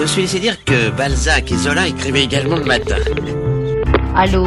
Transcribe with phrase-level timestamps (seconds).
[0.00, 2.96] Je suis laissé dire que Balzac et Zola écrivaient également le matin.
[4.16, 4.46] Allô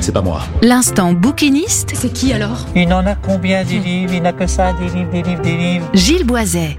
[0.00, 0.42] C'est pas moi.
[0.60, 2.66] L'instant bouquiniste, C'est qui alors?
[2.76, 4.12] Il n'en a combien des livres?
[4.12, 5.88] Il n'a que ça, des livres, des livres, des livres.
[5.94, 6.76] Gilles Boiset.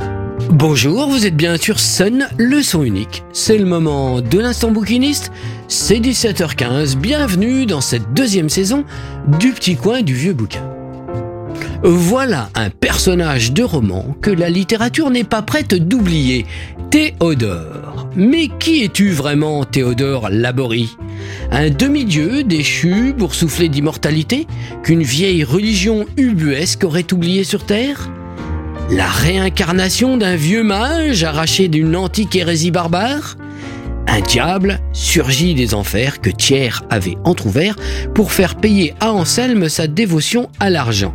[0.52, 3.24] Bonjour, vous êtes bien sur Sun, le son unique.
[3.34, 5.32] C'est le moment de l'instant bouquiniste.
[5.68, 6.98] C'est 17h15.
[6.98, 8.86] Bienvenue dans cette deuxième saison
[9.40, 10.62] du petit coin du vieux bouquin.
[11.84, 16.46] Voilà un personnage de roman que la littérature n'est pas prête d'oublier.
[16.92, 18.08] Théodore.
[18.16, 20.96] Mais qui es-tu vraiment, Théodore Laborie?
[21.50, 24.46] Un demi-dieu déchu, boursouflé d'immortalité,
[24.84, 28.12] qu'une vieille religion ubuesque aurait oublié sur Terre?
[28.92, 33.38] La réincarnation d'un vieux mage arraché d'une antique hérésie barbare?
[34.08, 37.76] Un diable surgit des enfers que Thiers avait entr'ouvert
[38.14, 41.14] pour faire payer à Anselme sa dévotion à l'argent.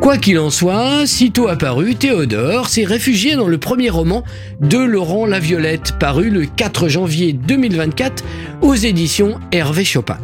[0.00, 4.22] Quoi qu'il en soit, sitôt apparu, Théodore s'est réfugié dans le premier roman
[4.60, 8.24] de Laurent Laviolette, paru le 4 janvier 2024
[8.62, 10.18] aux éditions Hervé Chopin.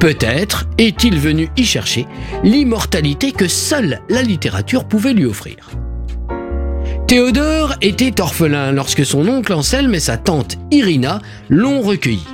[0.00, 2.06] Peut-être est-il venu y chercher
[2.42, 5.70] l'immortalité que seule la littérature pouvait lui offrir.
[7.06, 12.26] Théodore était orphelin lorsque son oncle Anselme et sa tante Irina l'ont recueilli.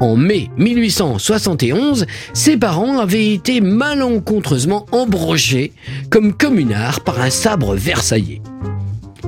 [0.00, 5.72] En mai 1871, ses parents avaient été malencontreusement embrochés
[6.08, 8.40] comme communards par un sabre versaillais.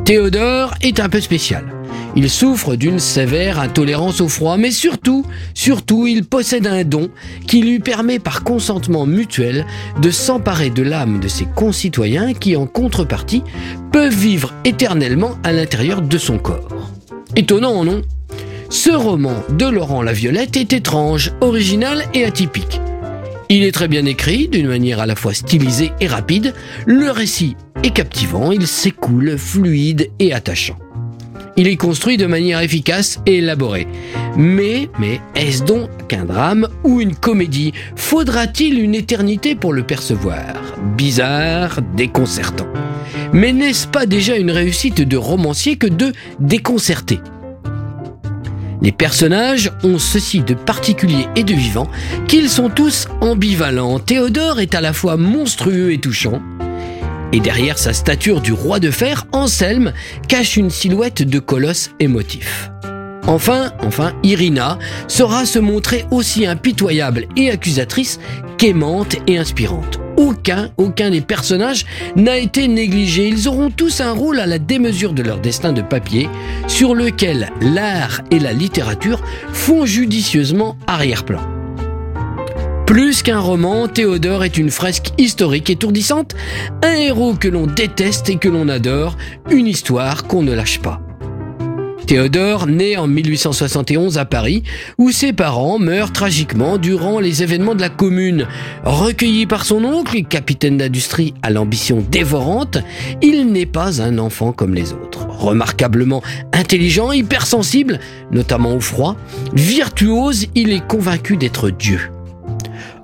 [0.05, 1.65] Théodore est un peu spécial.
[2.17, 7.11] Il souffre d'une sévère intolérance au froid, mais surtout, surtout, il possède un don
[7.47, 9.67] qui lui permet par consentement mutuel
[10.01, 13.43] de s'emparer de l'âme de ses concitoyens qui, en contrepartie,
[13.93, 16.91] peuvent vivre éternellement à l'intérieur de son corps.
[17.37, 18.03] Étonnant, non?
[18.71, 22.81] Ce roman de Laurent Laviolette est étrange, original et atypique.
[23.49, 26.55] Il est très bien écrit, d'une manière à la fois stylisée et rapide.
[26.87, 30.79] Le récit est captivant, il s'écoule, fluide et attachant.
[31.57, 33.89] Il est construit de manière efficace et élaborée.
[34.37, 40.55] Mais, mais, est-ce donc qu'un drame ou une comédie Faudra-t-il une éternité pour le percevoir?
[40.97, 42.69] Bizarre, déconcertant.
[43.33, 47.19] Mais n'est-ce pas déjà une réussite de romancier que de déconcerter?
[48.83, 51.89] Les personnages ont ceci de particulier et de vivant
[52.29, 53.99] qu'ils sont tous ambivalents.
[53.99, 56.41] Théodore est à la fois monstrueux et touchant,
[57.33, 59.93] et derrière sa stature du roi de fer, Anselme
[60.27, 62.71] cache une silhouette de colosse émotif.
[63.27, 68.19] Enfin, enfin, Irina saura se montrer aussi impitoyable et accusatrice
[68.59, 70.00] qu'aimante et inspirante.
[70.21, 73.29] Aucun, aucun des personnages n'a été négligé.
[73.29, 76.29] Ils auront tous un rôle à la démesure de leur destin de papier,
[76.69, 79.23] sur lequel l'art et la littérature
[79.55, 81.41] font judicieusement arrière-plan.
[82.87, 86.37] Plus qu'un roman, Théodore est une fresque historique étourdissante,
[86.83, 89.17] un héros que l'on déteste et que l'on adore,
[89.51, 91.01] une histoire qu'on ne lâche pas.
[92.11, 94.65] Théodore naît en 1871 à Paris,
[94.99, 98.49] où ses parents meurent tragiquement durant les événements de la Commune.
[98.83, 102.79] Recueilli par son oncle, capitaine d'industrie à l'ambition dévorante,
[103.23, 105.29] il n'est pas un enfant comme les autres.
[105.29, 106.21] Remarquablement
[106.53, 108.01] intelligent, hypersensible,
[108.33, 109.15] notamment au froid,
[109.55, 112.11] virtuose, il est convaincu d'être Dieu.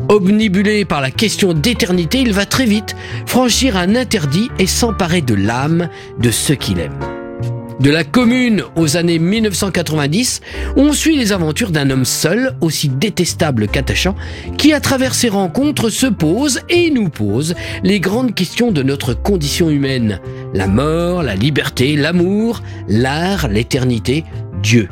[0.09, 5.35] Obnibulé par la question d'éternité, il va très vite franchir un interdit et s'emparer de
[5.35, 7.16] l'âme de ceux qu'il aime.
[7.79, 10.41] De la commune aux années 1990,
[10.77, 14.17] on suit les aventures d'un homme seul, aussi détestable qu'attachant,
[14.57, 17.55] qui à travers ses rencontres se pose et nous pose
[17.85, 20.21] les grandes questions de notre condition humaine.
[20.55, 24.25] La mort, la liberté, l'amour, l'art, l'éternité,
[24.63, 24.89] Dieu.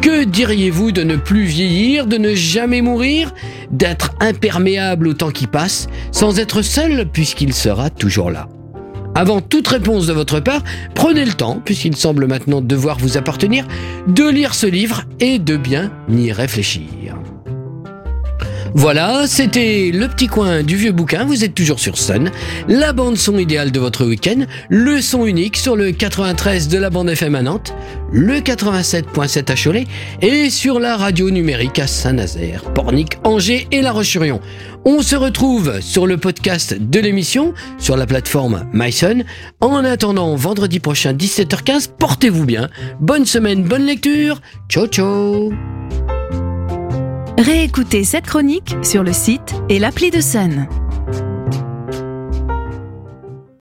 [0.00, 3.32] Que diriez-vous de ne plus vieillir, de ne jamais mourir,
[3.70, 8.48] d'être imperméable au temps qui passe, sans être seul puisqu'il sera toujours là?
[9.14, 10.62] Avant toute réponse de votre part,
[10.94, 13.66] prenez le temps, puisqu'il semble maintenant devoir vous appartenir,
[14.06, 17.16] de lire ce livre et de bien y réfléchir.
[18.74, 22.30] Voilà, c'était le petit coin du vieux bouquin, vous êtes toujours sur Sun,
[22.68, 26.88] la bande son idéale de votre week-end, le son unique sur le 93 de la
[26.88, 27.74] bande FM à Nantes,
[28.12, 29.86] le 87.7 à Cholet
[30.22, 34.40] et sur la radio numérique à Saint-Nazaire, Pornic, Angers et La Roche-sur-Yon.
[34.84, 39.22] On se retrouve sur le podcast de l'émission sur la plateforme MySun.
[39.60, 42.68] En attendant vendredi prochain 17h15, portez-vous bien.
[43.00, 44.40] Bonne semaine, bonne lecture.
[44.68, 45.52] Ciao ciao.
[47.38, 50.68] Réécoutez cette chronique sur le site et l'appli de Sun.